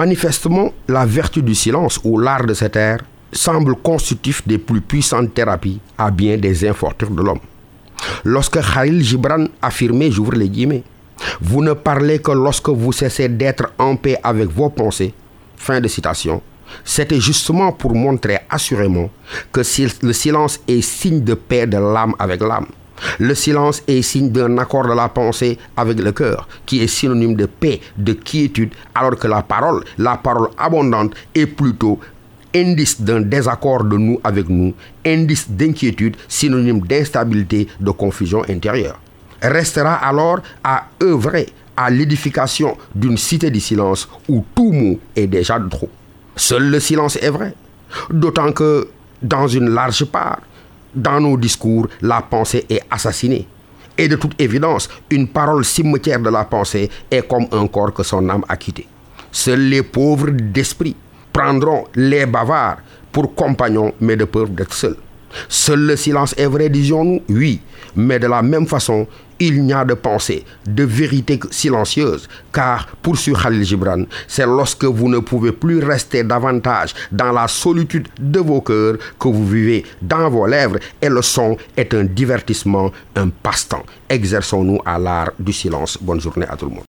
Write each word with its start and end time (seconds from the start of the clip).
Manifestement, 0.00 0.72
la 0.88 1.04
vertu 1.04 1.42
du 1.42 1.54
silence 1.54 2.00
ou 2.04 2.16
l'art 2.18 2.46
de 2.46 2.54
cette 2.54 2.76
ère 2.76 3.00
semble 3.30 3.74
constitutif 3.76 4.40
des 4.48 4.56
plus 4.56 4.80
puissantes 4.80 5.34
thérapies 5.34 5.78
à 5.98 6.10
bien 6.10 6.38
des 6.38 6.66
infortunes 6.66 7.14
de 7.14 7.20
l'homme. 7.20 7.40
Lorsque 8.24 8.62
Khalil 8.62 9.04
Gibran 9.04 9.44
affirmait, 9.60 10.10
j'ouvre 10.10 10.32
les 10.36 10.48
guillemets, 10.48 10.84
vous 11.42 11.62
ne 11.62 11.74
parlez 11.74 12.18
que 12.18 12.30
lorsque 12.30 12.70
vous 12.70 12.92
cessez 12.92 13.28
d'être 13.28 13.74
en 13.78 13.96
paix 13.96 14.16
avec 14.22 14.48
vos 14.48 14.70
pensées, 14.70 15.12
fin 15.58 15.82
de 15.82 15.88
citation, 15.88 16.40
c'était 16.82 17.20
justement 17.20 17.70
pour 17.72 17.94
montrer 17.94 18.38
assurément 18.48 19.10
que 19.52 19.60
le 20.02 20.12
silence 20.14 20.60
est 20.66 20.80
signe 20.80 21.22
de 21.22 21.34
paix 21.34 21.66
de 21.66 21.76
l'âme 21.76 22.14
avec 22.18 22.40
l'âme. 22.40 22.68
Le 23.20 23.34
silence 23.34 23.82
est 23.86 24.00
signe 24.00 24.30
d'un 24.30 24.56
accord 24.56 24.88
de 24.88 24.94
la 24.94 25.10
pensée 25.10 25.58
avec 25.76 26.00
le 26.00 26.10
cœur, 26.10 26.48
qui 26.64 26.82
est 26.82 26.86
synonyme 26.86 27.34
de 27.34 27.44
paix, 27.44 27.78
de 27.98 28.14
quiétude, 28.14 28.70
alors 28.94 29.14
que 29.16 29.28
la 29.28 29.42
parole, 29.42 29.84
la 29.98 30.16
parole 30.16 30.48
abondante, 30.56 31.12
est 31.34 31.44
plutôt 31.44 32.00
indice 32.54 32.98
d'un 32.98 33.20
désaccord 33.20 33.84
de 33.84 33.98
nous 33.98 34.18
avec 34.24 34.48
nous, 34.48 34.72
indice 35.04 35.50
d'inquiétude, 35.50 36.16
synonyme 36.28 36.80
d'instabilité, 36.80 37.68
de 37.78 37.90
confusion 37.90 38.42
intérieure. 38.48 38.98
Restera 39.42 39.96
alors 39.96 40.40
à 40.64 40.86
œuvrer 41.02 41.50
à 41.76 41.90
l'édification 41.90 42.74
d'une 42.94 43.18
cité 43.18 43.50
du 43.50 43.60
silence 43.60 44.08
où 44.30 44.42
tout 44.54 44.72
mot 44.72 44.98
est 45.14 45.26
déjà 45.26 45.58
de 45.58 45.68
trop. 45.68 45.90
Seul 46.36 46.70
le 46.70 46.80
silence 46.80 47.16
est 47.16 47.28
vrai. 47.30 47.52
D'autant 48.08 48.52
que, 48.52 48.88
dans 49.20 49.46
une 49.46 49.68
large 49.68 50.06
part, 50.06 50.38
dans 50.94 51.20
nos 51.20 51.36
discours, 51.36 51.88
la 52.00 52.22
pensée 52.22 52.66
est 52.68 52.82
assassinée. 52.90 53.46
Et 53.96 54.08
de 54.08 54.16
toute 54.16 54.40
évidence, 54.40 54.88
une 55.10 55.28
parole 55.28 55.64
cimetière 55.64 56.20
de 56.20 56.30
la 56.30 56.44
pensée 56.44 56.88
est 57.10 57.26
comme 57.28 57.46
un 57.52 57.66
corps 57.66 57.92
que 57.92 58.02
son 58.02 58.28
âme 58.28 58.44
a 58.48 58.56
quitté. 58.56 58.86
Seuls 59.30 59.60
les 59.60 59.82
pauvres 59.82 60.30
d'esprit 60.30 60.96
prendront 61.32 61.84
les 61.94 62.26
bavards 62.26 62.78
pour 63.12 63.34
compagnons, 63.34 63.92
mais 64.00 64.16
de 64.16 64.24
peur 64.24 64.48
d'être 64.48 64.72
seuls. 64.72 64.96
Seul 65.48 65.80
le 65.80 65.96
silence 65.96 66.34
est 66.36 66.46
vrai, 66.46 66.68
disions-nous 66.68 67.22
Oui, 67.28 67.60
mais 67.96 68.18
de 68.18 68.26
la 68.26 68.42
même 68.42 68.66
façon, 68.66 69.06
il 69.40 69.62
n'y 69.64 69.72
a 69.72 69.84
de 69.84 69.94
pensée, 69.94 70.44
de 70.66 70.84
vérité 70.84 71.40
silencieuse, 71.50 72.28
car, 72.52 72.86
poursuit 73.02 73.32
Khalil 73.32 73.64
Gibran, 73.64 74.04
c'est 74.28 74.44
lorsque 74.46 74.84
vous 74.84 75.08
ne 75.08 75.18
pouvez 75.18 75.52
plus 75.52 75.82
rester 75.82 76.22
davantage 76.22 76.94
dans 77.10 77.32
la 77.32 77.48
solitude 77.48 78.08
de 78.20 78.40
vos 78.40 78.60
cœurs 78.60 78.96
que 79.18 79.28
vous 79.28 79.46
vivez 79.46 79.84
dans 80.02 80.28
vos 80.28 80.46
lèvres, 80.46 80.78
et 81.00 81.08
le 81.08 81.22
son 81.22 81.56
est 81.76 81.94
un 81.94 82.04
divertissement, 82.04 82.92
un 83.16 83.30
passe-temps. 83.30 83.84
Exerçons-nous 84.08 84.80
à 84.84 84.98
l'art 84.98 85.30
du 85.38 85.52
silence. 85.52 85.98
Bonne 86.00 86.20
journée 86.20 86.46
à 86.48 86.56
tout 86.56 86.66
le 86.66 86.72
monde. 86.72 86.90